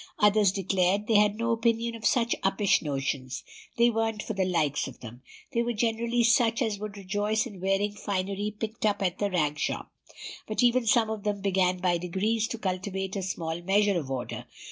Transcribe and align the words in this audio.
Others 0.17 0.53
declared 0.53 1.05
they 1.05 1.19
had 1.19 1.35
no 1.37 1.51
opinion 1.51 1.93
of 1.93 2.07
such 2.07 2.33
uppish 2.43 2.81
notions; 2.81 3.43
they 3.77 3.91
weren't 3.91 4.23
for 4.23 4.33
the 4.33 4.45
likes 4.45 4.87
of 4.87 4.99
them. 5.01 5.21
These 5.51 5.63
were 5.63 5.73
generally 5.73 6.23
such 6.23 6.63
as 6.63 6.79
would 6.79 6.97
rejoice 6.97 7.45
in 7.45 7.61
wearing 7.61 7.91
finery 7.93 8.49
picked 8.49 8.83
up 8.83 9.03
at 9.03 9.19
the 9.19 9.29
rag 9.29 9.59
shop; 9.59 9.91
but 10.47 10.63
even 10.63 10.87
some 10.87 11.11
of 11.11 11.21
them 11.21 11.39
began 11.41 11.77
by 11.77 11.99
degrees 11.99 12.47
to 12.47 12.57
cultivate 12.57 13.15
a 13.15 13.21
small 13.21 13.61
measure 13.61 13.99
of 13.99 14.09
order. 14.09 14.45